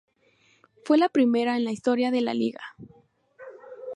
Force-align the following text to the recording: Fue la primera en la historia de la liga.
Fue 0.83 0.97
la 0.97 1.09
primera 1.09 1.55
en 1.57 1.63
la 1.63 1.71
historia 1.71 2.09
de 2.09 2.21
la 2.21 2.33
liga. 2.33 2.61